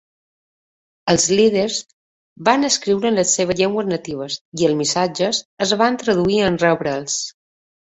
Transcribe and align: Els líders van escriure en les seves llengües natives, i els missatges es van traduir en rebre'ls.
Els 1.13 1.27
líders 1.39 1.77
van 2.49 2.69
escriure 2.71 3.11
en 3.13 3.21
les 3.21 3.37
seves 3.39 3.63
llengües 3.63 3.93
natives, 3.95 4.41
i 4.65 4.69
els 4.73 4.81
missatges 4.83 5.47
es 5.69 5.79
van 5.87 6.05
traduir 6.07 6.45
en 6.53 6.63
rebre'ls. 6.69 7.25